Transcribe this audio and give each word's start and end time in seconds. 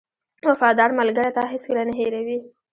•وفادار 0.49 0.89
ملګری 0.99 1.31
تا 1.37 1.43
هېڅکله 1.53 1.81
نه 1.89 1.93
هېروي. 1.99 2.37